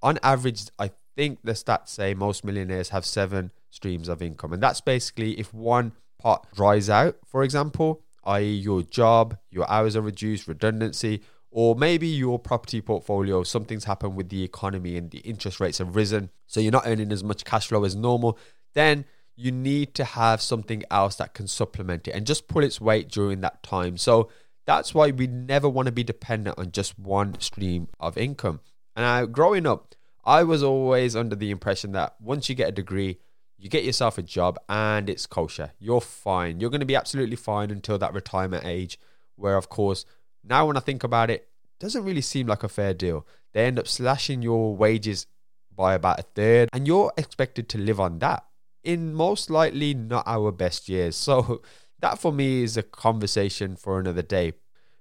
On 0.02 0.18
average, 0.24 0.64
I 0.78 0.90
think 1.16 1.40
the 1.42 1.52
stats 1.52 1.88
say 1.88 2.14
most 2.14 2.44
millionaires 2.44 2.90
have 2.90 3.04
seven 3.04 3.50
streams 3.70 4.08
of 4.08 4.22
income. 4.22 4.52
And 4.52 4.62
that's 4.62 4.80
basically 4.80 5.38
if 5.38 5.52
one 5.52 5.92
pot 6.18 6.46
dries 6.54 6.88
out, 6.88 7.16
for 7.26 7.42
example, 7.42 8.02
i.e., 8.24 8.52
your 8.52 8.82
job, 8.82 9.38
your 9.50 9.68
hours 9.70 9.96
are 9.96 10.02
reduced, 10.02 10.46
redundancy, 10.46 11.22
or 11.50 11.74
maybe 11.74 12.06
your 12.06 12.38
property 12.38 12.80
portfolio, 12.80 13.42
something's 13.42 13.84
happened 13.84 14.16
with 14.16 14.30
the 14.30 14.42
economy 14.42 14.96
and 14.96 15.10
the 15.10 15.18
interest 15.18 15.60
rates 15.60 15.78
have 15.78 15.94
risen, 15.94 16.30
so 16.46 16.60
you're 16.60 16.72
not 16.72 16.86
earning 16.86 17.12
as 17.12 17.22
much 17.22 17.44
cash 17.44 17.66
flow 17.66 17.84
as 17.84 17.94
normal, 17.94 18.38
then 18.74 19.04
you 19.36 19.50
need 19.52 19.94
to 19.94 20.04
have 20.04 20.40
something 20.40 20.82
else 20.90 21.16
that 21.16 21.34
can 21.34 21.46
supplement 21.46 22.08
it 22.08 22.12
and 22.12 22.26
just 22.26 22.48
pull 22.48 22.62
its 22.62 22.80
weight 22.80 23.08
during 23.08 23.40
that 23.40 23.62
time. 23.62 23.96
So 23.96 24.30
that's 24.66 24.94
why 24.94 25.10
we 25.10 25.26
never 25.26 25.68
want 25.68 25.86
to 25.86 25.92
be 25.92 26.04
dependent 26.04 26.58
on 26.58 26.70
just 26.72 26.98
one 26.98 27.38
stream 27.40 27.88
of 27.98 28.16
income. 28.16 28.60
And 28.94 29.04
I, 29.04 29.26
growing 29.26 29.66
up, 29.66 29.94
I 30.24 30.44
was 30.44 30.62
always 30.62 31.16
under 31.16 31.36
the 31.36 31.50
impression 31.50 31.92
that 31.92 32.14
once 32.20 32.48
you 32.48 32.54
get 32.54 32.68
a 32.68 32.72
degree, 32.72 33.18
you 33.58 33.68
get 33.68 33.84
yourself 33.84 34.18
a 34.18 34.22
job 34.22 34.58
and 34.68 35.08
it's 35.08 35.26
kosher. 35.26 35.72
You're 35.78 36.00
fine. 36.00 36.60
You're 36.60 36.70
going 36.70 36.80
to 36.80 36.86
be 36.86 36.96
absolutely 36.96 37.36
fine 37.36 37.70
until 37.70 37.98
that 37.98 38.14
retirement 38.14 38.64
age, 38.64 38.98
where, 39.36 39.56
of 39.56 39.68
course, 39.68 40.04
now 40.44 40.66
when 40.66 40.76
I 40.76 40.80
think 40.80 41.04
about 41.04 41.30
it, 41.30 41.48
doesn't 41.78 42.04
really 42.04 42.20
seem 42.20 42.46
like 42.46 42.62
a 42.62 42.68
fair 42.68 42.94
deal. 42.94 43.26
They 43.52 43.66
end 43.66 43.78
up 43.78 43.88
slashing 43.88 44.42
your 44.42 44.76
wages 44.76 45.26
by 45.74 45.94
about 45.94 46.20
a 46.20 46.22
third, 46.22 46.68
and 46.72 46.86
you're 46.86 47.12
expected 47.16 47.68
to 47.70 47.78
live 47.78 47.98
on 47.98 48.18
that 48.20 48.44
in 48.84 49.14
most 49.14 49.50
likely 49.50 49.94
not 49.94 50.24
our 50.26 50.52
best 50.52 50.88
years. 50.88 51.16
So, 51.16 51.62
that 52.00 52.18
for 52.18 52.32
me 52.32 52.62
is 52.62 52.76
a 52.76 52.82
conversation 52.82 53.76
for 53.76 53.98
another 53.98 54.22
day. 54.22 54.54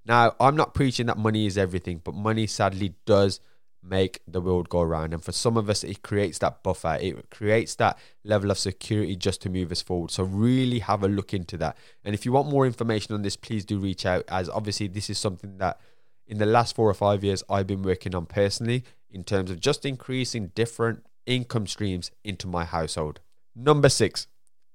Now, 0.05 0.35
I'm 0.39 0.55
not 0.55 0.73
preaching 0.73 1.05
that 1.07 1.17
money 1.17 1.45
is 1.45 1.57
everything, 1.57 2.01
but 2.03 2.15
money 2.15 2.47
sadly 2.47 2.95
does 3.05 3.39
make 3.83 4.21
the 4.27 4.41
world 4.41 4.69
go 4.69 4.81
around. 4.81 5.13
And 5.13 5.23
for 5.23 5.31
some 5.31 5.57
of 5.57 5.69
us, 5.69 5.83
it 5.83 6.01
creates 6.01 6.37
that 6.39 6.63
buffer, 6.63 6.97
it 7.01 7.29
creates 7.29 7.75
that 7.75 7.97
level 8.23 8.51
of 8.51 8.57
security 8.57 9.15
just 9.15 9.41
to 9.41 9.49
move 9.49 9.71
us 9.71 9.81
forward. 9.81 10.11
So, 10.11 10.23
really 10.23 10.79
have 10.79 11.03
a 11.03 11.07
look 11.07 11.33
into 11.33 11.57
that. 11.57 11.77
And 12.03 12.13
if 12.13 12.25
you 12.25 12.31
want 12.31 12.49
more 12.49 12.65
information 12.65 13.15
on 13.15 13.21
this, 13.21 13.35
please 13.35 13.65
do 13.65 13.79
reach 13.79 14.05
out, 14.05 14.25
as 14.27 14.49
obviously, 14.49 14.87
this 14.87 15.09
is 15.09 15.17
something 15.17 15.57
that 15.57 15.79
in 16.27 16.37
the 16.37 16.45
last 16.45 16.75
four 16.75 16.89
or 16.89 16.93
five 16.93 17.23
years 17.23 17.43
I've 17.49 17.67
been 17.67 17.83
working 17.83 18.15
on 18.15 18.25
personally 18.25 18.85
in 19.09 19.23
terms 19.23 19.51
of 19.51 19.59
just 19.59 19.85
increasing 19.85 20.47
different 20.55 21.05
income 21.25 21.67
streams 21.67 22.11
into 22.23 22.47
my 22.47 22.65
household. 22.65 23.19
Number 23.55 23.89
six, 23.89 24.27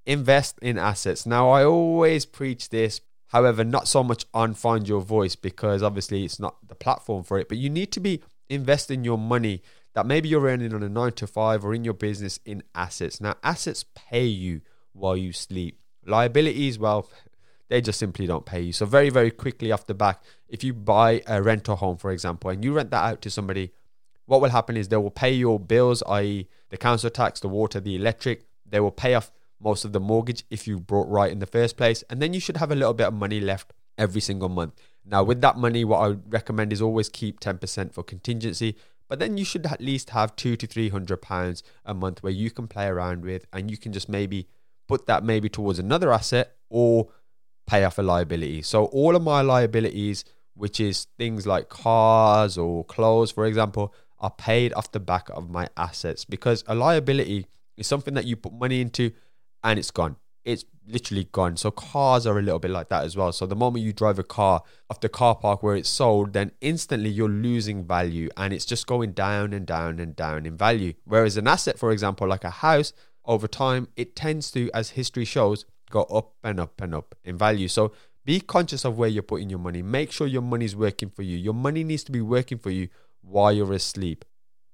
invest 0.05 0.59
in 0.61 0.77
assets. 0.77 1.25
Now, 1.25 1.49
I 1.49 1.65
always 1.65 2.25
preach 2.25 2.69
this, 2.69 3.01
however, 3.29 3.63
not 3.63 3.87
so 3.87 4.03
much 4.03 4.25
on 4.33 4.53
Find 4.53 4.87
Your 4.87 5.01
Voice 5.01 5.35
because 5.35 5.81
obviously 5.81 6.23
it's 6.23 6.39
not 6.39 6.55
the 6.67 6.75
platform 6.75 7.23
for 7.23 7.39
it, 7.39 7.49
but 7.49 7.57
you 7.57 7.69
need 7.69 7.91
to 7.93 7.99
be 7.99 8.21
investing 8.49 9.03
your 9.03 9.17
money 9.17 9.61
that 9.93 10.05
maybe 10.05 10.29
you're 10.29 10.45
earning 10.45 10.73
on 10.73 10.83
a 10.83 10.89
nine 10.89 11.13
to 11.13 11.27
five 11.27 11.65
or 11.65 11.73
in 11.73 11.83
your 11.83 11.93
business 11.93 12.39
in 12.45 12.63
assets. 12.75 13.19
Now, 13.19 13.35
assets 13.43 13.83
pay 13.95 14.25
you 14.25 14.61
while 14.93 15.17
you 15.17 15.33
sleep. 15.33 15.79
Liabilities, 16.05 16.77
well, 16.77 17.09
they 17.69 17.81
just 17.81 17.99
simply 17.99 18.27
don't 18.27 18.45
pay 18.45 18.61
you. 18.61 18.73
So, 18.73 18.85
very, 18.85 19.09
very 19.09 19.31
quickly 19.31 19.71
off 19.71 19.87
the 19.87 19.93
back, 19.93 20.21
if 20.47 20.63
you 20.63 20.73
buy 20.73 21.21
a 21.27 21.41
rental 21.41 21.75
home, 21.75 21.97
for 21.97 22.11
example, 22.11 22.49
and 22.49 22.63
you 22.63 22.73
rent 22.73 22.91
that 22.91 23.03
out 23.03 23.21
to 23.23 23.29
somebody, 23.29 23.71
what 24.25 24.41
will 24.41 24.49
happen 24.49 24.77
is 24.77 24.89
they 24.89 24.97
will 24.97 25.09
pay 25.09 25.31
your 25.31 25.59
bills, 25.59 26.03
i.e., 26.07 26.47
the 26.69 26.77
council 26.77 27.09
tax, 27.09 27.39
the 27.39 27.47
water, 27.47 27.79
the 27.79 27.95
electric. 27.95 28.45
They 28.65 28.79
will 28.79 28.91
pay 28.91 29.15
off 29.15 29.31
most 29.59 29.85
of 29.85 29.93
the 29.93 29.99
mortgage 29.99 30.43
if 30.49 30.67
you 30.67 30.79
brought 30.79 31.09
right 31.09 31.31
in 31.31 31.39
the 31.39 31.45
first 31.45 31.77
place. 31.77 32.03
And 32.09 32.21
then 32.21 32.33
you 32.33 32.39
should 32.39 32.57
have 32.57 32.71
a 32.71 32.75
little 32.75 32.93
bit 32.93 33.07
of 33.07 33.13
money 33.13 33.39
left 33.39 33.73
every 33.97 34.21
single 34.21 34.49
month. 34.49 34.73
Now, 35.09 35.23
with 35.23 35.41
that 35.41 35.57
money, 35.57 35.85
what 35.85 35.99
I 35.99 36.07
would 36.09 36.31
recommend 36.31 36.73
is 36.73 36.81
always 36.81 37.07
keep 37.07 37.39
10% 37.39 37.93
for 37.93 38.03
contingency, 38.03 38.75
but 39.07 39.19
then 39.19 39.37
you 39.37 39.45
should 39.45 39.65
at 39.65 39.79
least 39.79 40.09
have 40.09 40.35
two 40.35 40.57
to 40.57 40.67
three 40.67 40.89
hundred 40.89 41.21
pounds 41.21 41.63
a 41.85 41.93
month 41.93 42.21
where 42.21 42.33
you 42.33 42.51
can 42.51 42.67
play 42.67 42.87
around 42.87 43.23
with 43.23 43.45
and 43.53 43.71
you 43.71 43.77
can 43.77 43.93
just 43.93 44.09
maybe 44.09 44.47
put 44.87 45.05
that 45.05 45.23
maybe 45.23 45.49
towards 45.49 45.79
another 45.79 46.11
asset 46.11 46.55
or 46.69 47.07
pay 47.65 47.83
off 47.83 47.97
a 47.97 48.01
liability. 48.01 48.61
So 48.61 48.85
all 48.85 49.15
of 49.15 49.21
my 49.21 49.41
liabilities, 49.41 50.25
which 50.55 50.79
is 50.79 51.07
things 51.17 51.47
like 51.47 51.69
cars 51.69 52.57
or 52.57 52.83
clothes, 52.85 53.31
for 53.31 53.45
example, 53.45 53.93
are 54.19 54.31
paid 54.31 54.73
off 54.73 54.91
the 54.91 54.99
back 54.99 55.29
of 55.29 55.49
my 55.49 55.69
assets 55.77 56.25
because 56.25 56.63
a 56.67 56.75
liability 56.75 57.47
is 57.77 57.87
something 57.87 58.13
that 58.15 58.25
you 58.25 58.35
put 58.35 58.53
money 58.53 58.81
into 58.81 59.11
and 59.63 59.77
it's 59.79 59.91
gone. 59.91 60.15
It's 60.47 60.63
literally 60.87 61.25
gone. 61.25 61.57
So 61.57 61.71
cars 61.71 62.25
are 62.25 62.39
a 62.39 62.41
little 62.41 62.57
bit 62.57 62.71
like 62.71 62.87
that 62.87 63.03
as 63.03 63.17
well. 63.17 63.33
So 63.33 63.45
the 63.45 63.55
moment 63.55 63.83
you 63.83 63.91
drive 63.91 64.17
a 64.17 64.23
car 64.23 64.63
off 64.89 65.01
the 65.01 65.09
car 65.09 65.35
park 65.35 65.61
where 65.61 65.75
it's 65.75 65.89
sold, 65.89 66.31
then 66.31 66.51
instantly 66.61 67.09
you're 67.09 67.27
losing 67.27 67.85
value 67.85 68.29
and 68.37 68.53
it's 68.53 68.63
just 68.65 68.87
going 68.87 69.11
down 69.11 69.51
and 69.51 69.67
down 69.67 69.99
and 69.99 70.15
down 70.15 70.45
in 70.45 70.55
value. 70.55 70.93
Whereas 71.03 71.35
an 71.35 71.49
asset, 71.49 71.77
for 71.77 71.91
example, 71.91 72.29
like 72.29 72.45
a 72.45 72.49
house, 72.49 72.93
over 73.25 73.45
time, 73.45 73.89
it 73.97 74.15
tends 74.15 74.49
to, 74.51 74.71
as 74.73 74.91
history 74.91 75.25
shows, 75.25 75.65
go 75.89 76.03
up 76.03 76.35
and 76.45 76.61
up 76.61 76.79
and 76.79 76.95
up 76.95 77.13
in 77.25 77.37
value. 77.37 77.67
So 77.67 77.91
be 78.23 78.39
conscious 78.39 78.85
of 78.85 78.97
where 78.97 79.09
you're 79.09 79.23
putting 79.23 79.49
your 79.49 79.59
money. 79.59 79.81
Make 79.81 80.13
sure 80.13 80.27
your 80.27 80.41
money's 80.41 80.77
working 80.77 81.09
for 81.09 81.23
you. 81.23 81.35
Your 81.35 81.53
money 81.53 81.83
needs 81.83 82.05
to 82.05 82.13
be 82.13 82.21
working 82.21 82.57
for 82.57 82.69
you 82.69 82.87
while 83.21 83.51
you're 83.51 83.73
asleep. 83.73 84.23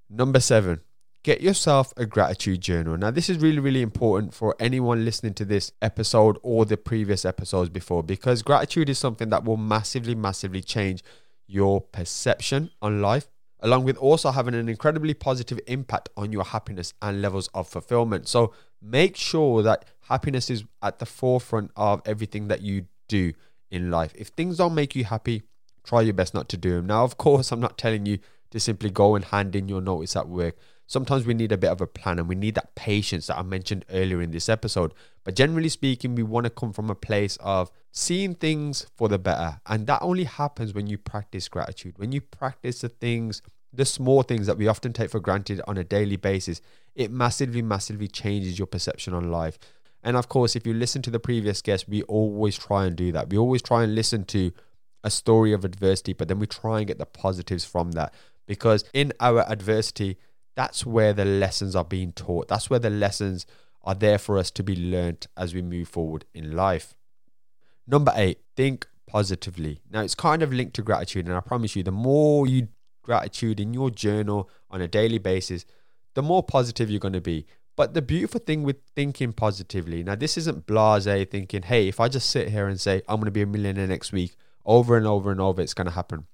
Number 0.07 0.39
seven, 0.39 0.81
get 1.23 1.39
yourself 1.41 1.93
a 1.95 2.05
gratitude 2.05 2.61
journal. 2.61 2.97
Now, 2.97 3.09
this 3.09 3.29
is 3.29 3.37
really, 3.37 3.59
really 3.59 3.81
important 3.81 4.33
for 4.33 4.55
anyone 4.59 5.05
listening 5.05 5.33
to 5.35 5.45
this 5.45 5.71
episode 5.81 6.37
or 6.43 6.65
the 6.65 6.77
previous 6.77 7.23
episodes 7.23 7.69
before 7.69 8.03
because 8.03 8.41
gratitude 8.41 8.89
is 8.89 8.99
something 8.99 9.29
that 9.29 9.45
will 9.45 9.57
massively, 9.57 10.15
massively 10.15 10.61
change 10.61 11.01
your 11.47 11.79
perception 11.79 12.69
on 12.81 13.01
life, 13.01 13.29
along 13.61 13.85
with 13.85 13.95
also 13.97 14.31
having 14.31 14.53
an 14.53 14.67
incredibly 14.67 15.13
positive 15.13 15.59
impact 15.65 16.09
on 16.17 16.33
your 16.33 16.43
happiness 16.43 16.93
and 17.01 17.21
levels 17.21 17.49
of 17.53 17.67
fulfillment. 17.67 18.27
So, 18.27 18.53
make 18.81 19.15
sure 19.15 19.63
that 19.63 19.85
happiness 20.09 20.49
is 20.49 20.65
at 20.81 20.99
the 20.99 21.05
forefront 21.05 21.71
of 21.77 22.01
everything 22.05 22.49
that 22.49 22.61
you 22.61 22.87
do 23.07 23.31
in 23.71 23.89
life. 23.89 24.11
If 24.15 24.27
things 24.29 24.57
don't 24.57 24.75
make 24.75 24.93
you 24.93 25.05
happy, 25.05 25.43
try 25.85 26.01
your 26.01 26.13
best 26.13 26.33
not 26.33 26.49
to 26.49 26.57
do 26.57 26.71
them. 26.71 26.87
Now, 26.87 27.05
of 27.05 27.17
course, 27.17 27.53
I'm 27.53 27.61
not 27.61 27.77
telling 27.77 28.05
you 28.05 28.19
to 28.51 28.59
simply 28.59 28.89
go 28.89 29.15
and 29.15 29.23
hand 29.25 29.55
in 29.55 29.69
your 29.69 29.81
notice 29.81 30.15
at 30.17 30.27
work 30.27 30.57
sometimes 30.93 31.25
we 31.25 31.33
need 31.33 31.51
a 31.51 31.57
bit 31.57 31.71
of 31.71 31.81
a 31.81 31.87
plan 31.87 32.19
and 32.19 32.29
we 32.29 32.35
need 32.35 32.53
that 32.53 32.75
patience 32.75 33.25
that 33.25 33.39
I 33.39 33.41
mentioned 33.41 33.83
earlier 33.89 34.21
in 34.21 34.29
this 34.29 34.47
episode. 34.47 34.93
But 35.23 35.35
generally 35.35 35.69
speaking, 35.69 36.13
we 36.13 36.21
want 36.21 36.43
to 36.43 36.51
come 36.51 36.71
from 36.71 36.91
a 36.91 36.95
place 36.95 37.35
of 37.41 37.71
seeing 37.91 38.35
things 38.35 38.85
for 38.95 39.09
the 39.09 39.17
better. 39.17 39.59
And 39.65 39.87
that 39.87 40.03
only 40.03 40.25
happens 40.25 40.75
when 40.75 40.85
you 40.85 40.99
practice 40.99 41.47
gratitude, 41.49 41.97
when 41.97 42.11
you 42.11 42.21
practice 42.21 42.81
the 42.81 42.89
things, 42.89 43.41
the 43.73 43.85
small 43.85 44.21
things 44.21 44.45
that 44.45 44.55
we 44.55 44.67
often 44.67 44.93
take 44.93 45.09
for 45.09 45.19
granted 45.19 45.61
on 45.67 45.79
a 45.79 45.83
daily 45.83 46.15
basis. 46.15 46.61
It 46.93 47.09
massively, 47.09 47.63
massively 47.63 48.07
changes 48.07 48.59
your 48.59 48.67
perception 48.67 49.15
on 49.15 49.31
life. 49.31 49.57
And 50.03 50.15
of 50.15 50.29
course, 50.29 50.55
if 50.55 50.67
you 50.67 50.75
listen 50.75 51.01
to 51.03 51.09
the 51.09 51.19
previous 51.19 51.63
guest, 51.63 51.89
we 51.89 52.03
always 52.03 52.55
try 52.55 52.85
and 52.85 52.95
do 52.95 53.11
that. 53.13 53.31
We 53.31 53.39
always 53.39 53.63
try 53.63 53.83
and 53.83 53.95
listen 53.95 54.25
to 54.25 54.51
a 55.03 55.09
story 55.09 55.53
of 55.53 55.65
adversity, 55.65 56.13
but 56.13 56.27
then 56.27 56.37
we 56.37 56.45
try 56.45 56.77
and 56.77 56.87
get 56.87 56.99
the 56.99 57.07
positives 57.07 57.65
from 57.65 57.93
that. 57.93 58.13
Because 58.45 58.85
in 58.93 59.11
our 59.19 59.43
adversity, 59.49 60.17
that's 60.55 60.85
where 60.85 61.13
the 61.13 61.25
lessons 61.25 61.75
are 61.75 61.83
being 61.83 62.11
taught. 62.11 62.47
That's 62.47 62.69
where 62.69 62.79
the 62.79 62.89
lessons 62.89 63.45
are 63.83 63.95
there 63.95 64.17
for 64.17 64.37
us 64.37 64.51
to 64.51 64.63
be 64.63 64.75
learnt 64.75 65.27
as 65.35 65.53
we 65.53 65.61
move 65.61 65.89
forward 65.89 66.25
in 66.33 66.55
life. 66.55 66.93
Number 67.85 68.13
eight, 68.15 68.39
think 68.55 68.87
positively. 69.07 69.81
Now, 69.89 70.01
it's 70.01 70.15
kind 70.15 70.41
of 70.41 70.53
linked 70.53 70.75
to 70.75 70.81
gratitude, 70.81 71.27
and 71.27 71.35
I 71.35 71.41
promise 71.41 71.75
you, 71.75 71.83
the 71.83 71.91
more 71.91 72.47
you 72.47 72.69
gratitude 73.01 73.59
in 73.59 73.73
your 73.73 73.89
journal 73.89 74.49
on 74.69 74.81
a 74.81 74.87
daily 74.87 75.17
basis, 75.17 75.65
the 76.13 76.21
more 76.21 76.41
positive 76.43 76.89
you're 76.89 76.99
going 76.99 77.13
to 77.13 77.21
be. 77.21 77.45
But 77.75 77.93
the 77.93 78.01
beautiful 78.01 78.39
thing 78.39 78.63
with 78.63 78.77
thinking 78.95 79.33
positively, 79.33 80.03
now 80.03 80.15
this 80.15 80.37
isn't 80.37 80.67
blase 80.67 81.05
thinking, 81.29 81.63
hey, 81.63 81.87
if 81.87 81.99
I 81.99 82.07
just 82.07 82.29
sit 82.29 82.49
here 82.49 82.67
and 82.67 82.79
say, 82.79 83.01
I'm 83.07 83.17
going 83.17 83.25
to 83.25 83.31
be 83.31 83.41
a 83.41 83.47
millionaire 83.47 83.87
next 83.87 84.11
week, 84.11 84.35
over 84.65 84.95
and 84.95 85.07
over 85.07 85.31
and 85.31 85.41
over, 85.41 85.61
it's 85.61 85.73
going 85.73 85.87
to 85.87 85.91
happen. 85.91 86.27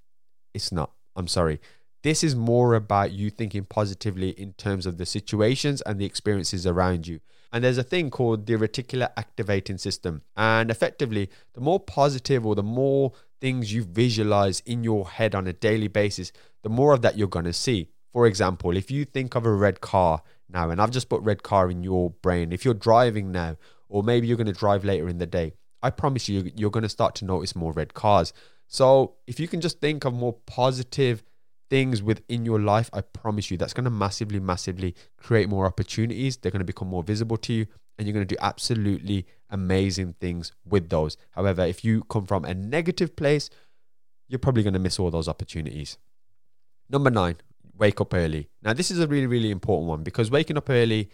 It's 0.53 0.71
not. 0.71 0.91
I'm 1.15 1.27
sorry. 1.27 1.59
This 2.01 2.23
is 2.23 2.33
more 2.33 2.75
about 2.75 3.11
you 3.11 3.29
thinking 3.29 3.65
positively 3.65 4.29
in 4.29 4.53
terms 4.53 4.85
of 4.85 4.97
the 4.97 5.05
situations 5.05 5.81
and 5.81 5.99
the 5.99 6.05
experiences 6.05 6.65
around 6.65 7.07
you. 7.07 7.19
And 7.51 7.63
there's 7.63 7.77
a 7.77 7.83
thing 7.83 8.09
called 8.09 8.45
the 8.45 8.53
reticular 8.53 9.09
activating 9.17 9.77
system. 9.77 10.21
And 10.37 10.71
effectively, 10.71 11.29
the 11.53 11.61
more 11.61 11.79
positive 11.79 12.45
or 12.45 12.55
the 12.55 12.63
more 12.63 13.11
things 13.41 13.73
you 13.73 13.83
visualize 13.83 14.61
in 14.61 14.83
your 14.83 15.09
head 15.09 15.35
on 15.35 15.47
a 15.47 15.53
daily 15.53 15.89
basis, 15.89 16.31
the 16.61 16.69
more 16.69 16.93
of 16.93 17.01
that 17.01 17.17
you're 17.17 17.27
going 17.27 17.45
to 17.45 17.53
see. 17.53 17.89
For 18.13 18.27
example, 18.27 18.77
if 18.77 18.89
you 18.89 19.03
think 19.03 19.35
of 19.35 19.45
a 19.45 19.53
red 19.53 19.81
car 19.81 20.21
now, 20.47 20.69
and 20.69 20.81
I've 20.81 20.91
just 20.91 21.09
put 21.09 21.21
red 21.21 21.43
car 21.43 21.69
in 21.69 21.83
your 21.83 22.11
brain, 22.11 22.53
if 22.53 22.63
you're 22.63 22.73
driving 22.73 23.31
now, 23.31 23.57
or 23.89 24.03
maybe 24.03 24.27
you're 24.27 24.37
going 24.37 24.47
to 24.47 24.53
drive 24.53 24.85
later 24.85 25.09
in 25.09 25.17
the 25.17 25.25
day, 25.25 25.53
I 25.81 25.89
promise 25.89 26.29
you, 26.29 26.51
you're 26.55 26.71
going 26.71 26.83
to 26.83 26.89
start 26.89 27.15
to 27.15 27.25
notice 27.25 27.55
more 27.55 27.73
red 27.73 27.93
cars. 27.93 28.31
So 28.67 29.15
if 29.27 29.39
you 29.39 29.47
can 29.47 29.61
just 29.61 29.81
think 29.81 30.05
of 30.05 30.13
more 30.13 30.33
positive, 30.45 31.23
things 31.69 32.01
within 32.01 32.45
your 32.45 32.59
life, 32.59 32.89
I 32.93 33.01
promise 33.01 33.51
you 33.51 33.57
that's 33.57 33.73
going 33.73 33.85
to 33.85 33.89
massively, 33.89 34.39
massively 34.39 34.95
create 35.17 35.49
more 35.49 35.65
opportunities. 35.65 36.37
They're 36.37 36.51
going 36.51 36.59
to 36.59 36.65
become 36.65 36.87
more 36.87 37.03
visible 37.03 37.37
to 37.37 37.53
you, 37.53 37.67
and 37.97 38.07
you're 38.07 38.13
going 38.13 38.27
to 38.27 38.35
do 38.35 38.39
absolutely 38.41 39.25
amazing 39.49 40.15
things 40.19 40.51
with 40.65 40.89
those. 40.89 41.17
However, 41.31 41.63
if 41.63 41.83
you 41.83 42.03
come 42.03 42.25
from 42.25 42.45
a 42.45 42.53
negative 42.53 43.15
place, 43.15 43.49
you're 44.27 44.39
probably 44.39 44.63
going 44.63 44.73
to 44.73 44.79
miss 44.79 44.99
all 44.99 45.11
those 45.11 45.27
opportunities. 45.27 45.97
Number 46.89 47.09
nine, 47.09 47.37
wake 47.77 48.01
up 48.01 48.13
early. 48.13 48.49
Now, 48.61 48.73
this 48.73 48.91
is 48.91 48.99
a 48.99 49.07
really, 49.07 49.27
really 49.27 49.51
important 49.51 49.89
one 49.89 50.03
because 50.03 50.31
waking 50.31 50.57
up 50.57 50.69
early, 50.69 51.09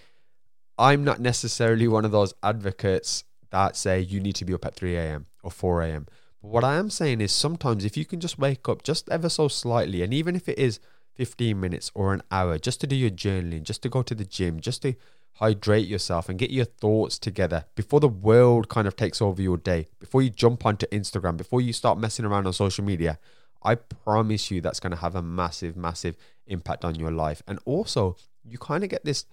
I'm 0.77 1.03
not 1.03 1.19
necessarily 1.19 1.87
one 1.87 2.05
of 2.05 2.11
those 2.11 2.33
advocates 2.43 3.23
that 3.51 3.77
say 3.77 3.99
you 4.01 4.19
need 4.19 4.35
to 4.35 4.45
be 4.45 4.53
up 4.53 4.65
at 4.65 4.75
3 4.75 4.95
a.m. 4.95 5.27
or 5.43 5.51
4 5.51 5.83
a.m. 5.83 6.07
What 6.47 6.63
I 6.63 6.75
am 6.75 6.89
saying 6.89 7.21
is 7.21 7.33
sometimes 7.33 7.83
if 7.83 7.97
you 7.97 8.05
can 8.05 8.19
just 8.19 8.39
wake 8.39 8.69
up 8.69 8.83
just 8.83 9.09
ever 9.09 9.29
so 9.29 9.47
slightly, 9.47 10.03
and 10.03 10.13
even 10.13 10.35
if 10.35 10.47
it 10.47 10.57
is 10.57 10.79
15 11.15 11.59
minutes 11.59 11.91
or 11.93 12.13
an 12.13 12.21
hour, 12.31 12.57
just 12.57 12.79
to 12.81 12.87
do 12.87 12.95
your 12.95 13.09
journaling, 13.09 13.63
just 13.63 13.81
to 13.81 13.89
go 13.89 14.03
to 14.03 14.15
the 14.15 14.23
gym, 14.23 14.59
just 14.59 14.83
to 14.83 14.93
hydrate 15.33 15.87
yourself 15.87 16.29
and 16.29 16.39
get 16.39 16.51
your 16.51 16.65
thoughts 16.65 17.19
together 17.19 17.65
before 17.75 17.99
the 17.99 18.07
world 18.07 18.69
kind 18.69 18.87
of 18.87 18.95
takes 18.95 19.21
over 19.21 19.41
your 19.41 19.57
day, 19.57 19.87
before 19.99 20.21
you 20.21 20.29
jump 20.29 20.65
onto 20.65 20.85
Instagram, 20.87 21.35
before 21.35 21.61
you 21.61 21.73
start 21.73 21.97
messing 21.97 22.25
around 22.25 22.45
on 22.47 22.53
social 22.53 22.85
media, 22.85 23.19
I 23.63 23.75
promise 23.75 24.49
you 24.51 24.61
that's 24.61 24.79
going 24.79 24.91
to 24.91 24.97
have 24.97 25.15
a 25.15 25.23
massive, 25.23 25.75
massive 25.75 26.15
impact 26.45 26.85
on 26.85 26.95
your 26.95 27.11
life. 27.11 27.41
And 27.47 27.59
also, 27.65 28.15
you 28.45 28.59
kind 28.59 28.83
of 28.83 28.89
get 28.89 29.03
this 29.03 29.25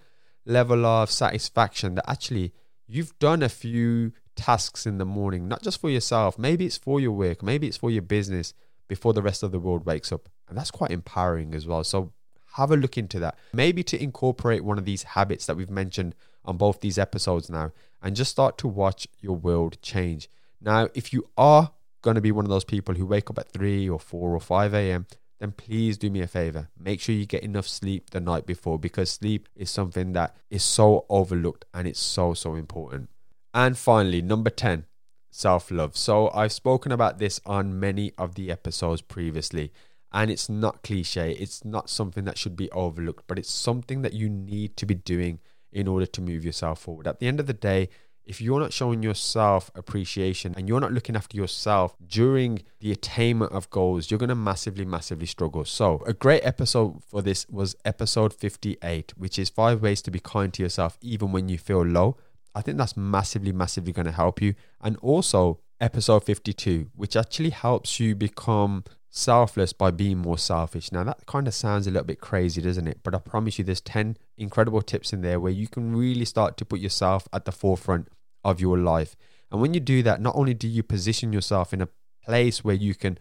level 0.45 0.85
of 0.85 1.09
satisfaction 1.11 1.95
that 1.95 2.09
actually 2.09 2.53
you've 2.87 3.17
done 3.19 3.43
a 3.43 3.49
few 3.49 4.11
tasks 4.35 4.85
in 4.85 4.97
the 4.97 5.05
morning, 5.05 5.47
not 5.47 5.61
just 5.61 5.79
for 5.79 5.89
yourself. 5.89 6.37
Maybe 6.37 6.65
it's 6.65 6.77
for 6.77 6.99
your 6.99 7.11
work, 7.11 7.43
maybe 7.43 7.67
it's 7.67 7.77
for 7.77 7.91
your 7.91 8.01
business 8.01 8.53
before 8.87 9.13
the 9.13 9.21
rest 9.21 9.43
of 9.43 9.51
the 9.51 9.59
world 9.59 9.85
wakes 9.85 10.11
up. 10.11 10.29
And 10.47 10.57
that's 10.57 10.71
quite 10.71 10.91
empowering 10.91 11.53
as 11.55 11.65
well. 11.65 11.83
So 11.83 12.11
have 12.53 12.71
a 12.71 12.77
look 12.77 12.97
into 12.97 13.19
that. 13.19 13.37
Maybe 13.53 13.83
to 13.83 14.01
incorporate 14.01 14.63
one 14.63 14.77
of 14.77 14.85
these 14.85 15.03
habits 15.03 15.45
that 15.45 15.57
we've 15.57 15.69
mentioned 15.69 16.15
on 16.45 16.57
both 16.57 16.81
these 16.81 16.97
episodes 16.97 17.49
now 17.49 17.71
and 18.01 18.15
just 18.15 18.31
start 18.31 18.57
to 18.59 18.67
watch 18.67 19.07
your 19.21 19.35
world 19.35 19.81
change. 19.81 20.29
Now, 20.61 20.89
if 20.93 21.13
you 21.13 21.27
are 21.37 21.71
going 22.01 22.15
to 22.15 22.21
be 22.21 22.31
one 22.31 22.45
of 22.45 22.49
those 22.49 22.65
people 22.65 22.95
who 22.95 23.05
wake 23.05 23.29
up 23.29 23.39
at 23.39 23.51
3 23.51 23.89
or 23.89 23.99
4 23.99 24.35
or 24.35 24.39
5 24.39 24.73
a.m., 24.73 25.07
then 25.39 25.51
please 25.51 25.97
do 25.97 26.09
me 26.09 26.21
a 26.21 26.27
favor. 26.27 26.69
Make 26.77 27.01
sure 27.01 27.15
you 27.15 27.25
get 27.25 27.43
enough 27.43 27.67
sleep 27.67 28.11
the 28.11 28.19
night 28.19 28.45
before 28.45 28.77
because 28.77 29.11
sleep 29.11 29.49
is 29.55 29.69
something 29.69 30.13
that 30.13 30.35
is 30.49 30.63
so 30.63 31.05
overlooked 31.09 31.65
and 31.73 31.87
it's 31.87 31.99
so, 31.99 32.33
so 32.33 32.55
important. 32.55 33.09
And 33.53 33.77
finally, 33.77 34.21
number 34.21 34.49
10, 34.49 34.85
self 35.29 35.71
love. 35.71 35.95
So 35.97 36.29
I've 36.31 36.51
spoken 36.51 36.91
about 36.91 37.19
this 37.19 37.39
on 37.45 37.79
many 37.79 38.13
of 38.17 38.35
the 38.35 38.51
episodes 38.51 39.01
previously. 39.01 39.71
And 40.11 40.29
it's 40.29 40.47
not 40.47 40.83
cliche, 40.83 41.31
it's 41.31 41.65
not 41.65 41.89
something 41.89 42.23
that 42.25 42.37
should 42.37 42.55
be 42.55 42.69
overlooked, 42.69 43.23
but 43.25 43.39
it's 43.39 43.51
something 43.51 44.03
that 44.03 44.13
you 44.13 44.29
need 44.29 44.77
to 44.77 44.85
be 44.85 44.93
doing 44.93 45.39
in 45.71 45.87
order 45.87 46.05
to 46.05 46.21
move 46.21 46.45
yourself 46.45 46.81
forward. 46.81 47.07
At 47.07 47.19
the 47.19 47.27
end 47.27 47.39
of 47.39 47.47
the 47.47 47.53
day, 47.53 47.89
if 48.25 48.39
you're 48.39 48.59
not 48.59 48.71
showing 48.71 49.03
yourself 49.03 49.69
appreciation 49.75 50.53
and 50.55 50.67
you're 50.67 50.79
not 50.79 50.93
looking 50.93 51.15
after 51.15 51.35
yourself 51.35 51.95
during 52.05 52.63
the 52.79 52.91
attainment 52.91 53.51
of 53.51 53.69
goals, 53.69 54.09
you're 54.09 54.19
going 54.19 54.29
to 54.29 54.35
massively, 54.35 54.85
massively 54.85 55.25
struggle. 55.25 55.65
So, 55.65 56.03
a 56.05 56.13
great 56.13 56.41
episode 56.45 57.03
for 57.03 57.21
this 57.21 57.45
was 57.49 57.75
episode 57.83 58.33
58, 58.33 59.13
which 59.17 59.37
is 59.37 59.49
five 59.49 59.81
ways 59.81 60.01
to 60.03 60.11
be 60.11 60.19
kind 60.19 60.53
to 60.53 60.63
yourself 60.63 60.97
even 61.01 61.31
when 61.31 61.49
you 61.49 61.57
feel 61.57 61.81
low. 61.83 62.17
I 62.55 62.61
think 62.61 62.77
that's 62.77 62.95
massively, 62.95 63.51
massively 63.51 63.91
going 63.91 64.05
to 64.05 64.11
help 64.11 64.41
you. 64.41 64.53
And 64.81 64.97
also, 64.97 65.59
episode 65.81 66.23
52, 66.23 66.91
which 66.95 67.15
actually 67.15 67.49
helps 67.49 67.99
you 67.99 68.15
become 68.15 68.83
selfless 69.09 69.73
by 69.73 69.91
being 69.91 70.17
more 70.17 70.37
selfish. 70.37 70.91
Now, 70.91 71.03
that 71.03 71.25
kind 71.25 71.47
of 71.47 71.53
sounds 71.53 71.85
a 71.85 71.91
little 71.91 72.05
bit 72.05 72.19
crazy, 72.19 72.61
doesn't 72.61 72.87
it? 72.87 72.99
But 73.03 73.13
I 73.13 73.19
promise 73.19 73.59
you, 73.59 73.63
there's 73.63 73.81
10 73.81 74.17
incredible 74.37 74.81
tips 74.81 75.13
in 75.13 75.21
there 75.21 75.39
where 75.39 75.51
you 75.51 75.67
can 75.67 75.95
really 75.95 76.25
start 76.25 76.57
to 76.57 76.65
put 76.65 76.79
yourself 76.79 77.27
at 77.31 77.45
the 77.45 77.51
forefront 77.51 78.07
of 78.43 78.59
your 78.59 78.77
life. 78.77 79.15
And 79.51 79.61
when 79.61 79.73
you 79.73 79.79
do 79.79 80.01
that, 80.03 80.21
not 80.21 80.35
only 80.35 80.53
do 80.53 80.67
you 80.67 80.83
position 80.83 81.31
yourself 81.31 81.73
in 81.73 81.81
a 81.81 81.89
place 82.25 82.63
where 82.63 82.75
you 82.75 82.95
can 82.95 83.19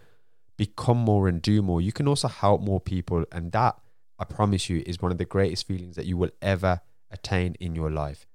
become 0.56 0.98
more 0.98 1.28
and 1.28 1.42
do 1.42 1.60
more, 1.60 1.80
you 1.80 1.92
can 1.92 2.08
also 2.08 2.28
help 2.28 2.62
more 2.62 2.80
people. 2.80 3.24
And 3.30 3.52
that, 3.52 3.76
I 4.18 4.24
promise 4.24 4.70
you, 4.70 4.82
is 4.86 5.02
one 5.02 5.12
of 5.12 5.18
the 5.18 5.24
greatest 5.24 5.66
feelings 5.66 5.96
that 5.96 6.06
you 6.06 6.16
will 6.16 6.30
ever 6.40 6.80
attain 7.10 7.54
in 7.60 7.74
your 7.74 7.90
life. 7.90 8.26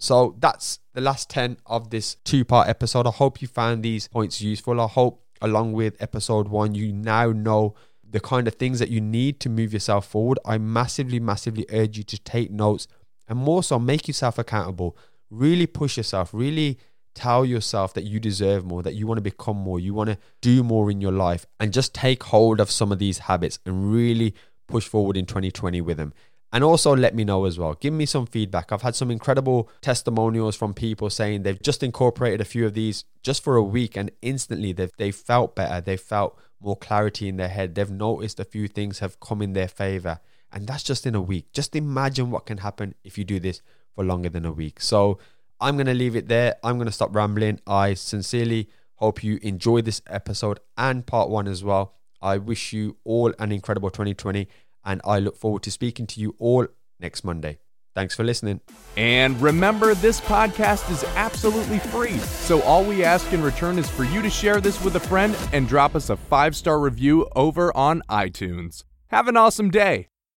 So 0.00 0.34
that's 0.38 0.78
the 0.94 1.02
last 1.02 1.28
10 1.28 1.58
of 1.66 1.90
this 1.90 2.14
two 2.24 2.44
part 2.44 2.68
episode. 2.68 3.06
I 3.06 3.10
hope 3.10 3.42
you 3.42 3.46
found 3.46 3.82
these 3.82 4.08
points 4.08 4.40
useful. 4.40 4.80
I 4.80 4.86
hope, 4.86 5.22
along 5.42 5.74
with 5.74 6.00
episode 6.00 6.48
one, 6.48 6.74
you 6.74 6.90
now 6.90 7.32
know 7.32 7.74
the 8.02 8.18
kind 8.18 8.48
of 8.48 8.54
things 8.54 8.78
that 8.78 8.88
you 8.88 9.00
need 9.00 9.40
to 9.40 9.50
move 9.50 9.74
yourself 9.74 10.06
forward. 10.06 10.38
I 10.44 10.56
massively, 10.56 11.20
massively 11.20 11.66
urge 11.70 11.98
you 11.98 12.04
to 12.04 12.18
take 12.18 12.50
notes 12.50 12.88
and 13.28 13.38
more 13.38 13.62
so 13.62 13.78
make 13.78 14.08
yourself 14.08 14.38
accountable. 14.38 14.96
really 15.30 15.66
push 15.66 15.96
yourself, 15.96 16.30
really 16.32 16.76
tell 17.14 17.44
yourself 17.44 17.94
that 17.94 18.04
you 18.04 18.18
deserve 18.18 18.64
more, 18.64 18.82
that 18.82 18.94
you 18.94 19.06
want 19.06 19.18
to 19.18 19.22
become 19.22 19.56
more, 19.56 19.78
you 19.78 19.94
want 19.94 20.10
to 20.10 20.18
do 20.40 20.64
more 20.64 20.90
in 20.90 21.00
your 21.00 21.12
life, 21.12 21.46
and 21.60 21.72
just 21.72 21.94
take 21.94 22.24
hold 22.24 22.58
of 22.58 22.70
some 22.70 22.90
of 22.90 22.98
these 22.98 23.18
habits 23.18 23.58
and 23.64 23.92
really 23.92 24.34
push 24.66 24.88
forward 24.88 25.16
in 25.16 25.26
2020 25.26 25.80
with 25.82 25.96
them. 25.96 26.12
And 26.52 26.64
also 26.64 26.96
let 26.96 27.14
me 27.14 27.24
know 27.24 27.44
as 27.44 27.58
well. 27.58 27.74
Give 27.74 27.92
me 27.92 28.06
some 28.06 28.26
feedback. 28.26 28.72
I've 28.72 28.82
had 28.82 28.96
some 28.96 29.10
incredible 29.10 29.70
testimonials 29.80 30.56
from 30.56 30.74
people 30.74 31.08
saying 31.08 31.42
they've 31.42 31.62
just 31.62 31.82
incorporated 31.82 32.40
a 32.40 32.44
few 32.44 32.66
of 32.66 32.74
these 32.74 33.04
just 33.22 33.44
for 33.44 33.56
a 33.56 33.62
week 33.62 33.96
and 33.96 34.10
instantly 34.20 34.72
they've 34.72 34.90
they 34.98 35.12
felt 35.12 35.54
better. 35.54 35.80
They 35.80 35.96
felt 35.96 36.38
more 36.60 36.76
clarity 36.76 37.28
in 37.28 37.36
their 37.36 37.48
head. 37.48 37.74
They've 37.74 37.90
noticed 37.90 38.40
a 38.40 38.44
few 38.44 38.66
things 38.66 38.98
have 38.98 39.20
come 39.20 39.42
in 39.42 39.52
their 39.52 39.68
favor. 39.68 40.18
And 40.52 40.66
that's 40.66 40.82
just 40.82 41.06
in 41.06 41.14
a 41.14 41.20
week. 41.20 41.52
Just 41.52 41.76
imagine 41.76 42.30
what 42.30 42.46
can 42.46 42.58
happen 42.58 42.94
if 43.04 43.16
you 43.16 43.24
do 43.24 43.38
this 43.38 43.62
for 43.94 44.04
longer 44.04 44.28
than 44.28 44.44
a 44.44 44.52
week. 44.52 44.80
So 44.80 45.18
I'm 45.60 45.76
going 45.76 45.86
to 45.86 45.94
leave 45.94 46.16
it 46.16 46.26
there. 46.26 46.56
I'm 46.64 46.76
going 46.76 46.86
to 46.86 46.92
stop 46.92 47.14
rambling. 47.14 47.60
I 47.66 47.94
sincerely 47.94 48.68
hope 48.96 49.22
you 49.22 49.38
enjoy 49.42 49.82
this 49.82 50.02
episode 50.08 50.58
and 50.76 51.06
part 51.06 51.30
one 51.30 51.46
as 51.46 51.62
well. 51.62 51.94
I 52.20 52.38
wish 52.38 52.72
you 52.72 52.96
all 53.04 53.32
an 53.38 53.52
incredible 53.52 53.90
2020 53.90 54.48
and 54.84 55.00
I 55.04 55.18
look 55.18 55.36
forward 55.36 55.62
to 55.64 55.70
speaking 55.70 56.06
to 56.08 56.20
you 56.20 56.34
all 56.38 56.66
next 56.98 57.24
Monday. 57.24 57.58
Thanks 57.94 58.14
for 58.14 58.22
listening. 58.22 58.60
And 58.96 59.40
remember, 59.42 59.94
this 59.94 60.20
podcast 60.20 60.90
is 60.90 61.02
absolutely 61.16 61.80
free. 61.80 62.18
So 62.18 62.62
all 62.62 62.84
we 62.84 63.02
ask 63.02 63.32
in 63.32 63.42
return 63.42 63.78
is 63.78 63.90
for 63.90 64.04
you 64.04 64.22
to 64.22 64.30
share 64.30 64.60
this 64.60 64.82
with 64.82 64.94
a 64.96 65.00
friend 65.00 65.36
and 65.52 65.66
drop 65.66 65.96
us 65.96 66.08
a 66.08 66.16
five 66.16 66.54
star 66.54 66.78
review 66.78 67.28
over 67.34 67.76
on 67.76 68.02
iTunes. 68.08 68.84
Have 69.08 69.26
an 69.26 69.36
awesome 69.36 69.70
day. 69.70 70.09